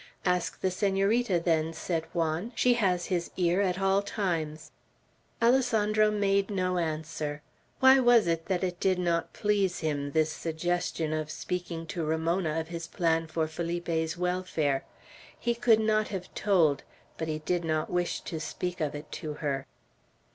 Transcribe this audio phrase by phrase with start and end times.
[0.25, 2.53] "Ask the Senorita, then," said Juan.
[2.55, 4.71] "She has his ear at all times."
[5.39, 7.43] Alessandro made no answer.
[7.81, 12.59] Why was it that it did not please him, this suggestion of speaking to Ramona
[12.59, 14.85] of his plan for Felipe's welfare?
[15.37, 16.81] He could not have told;
[17.19, 19.67] but he did not wish to speak of it to her.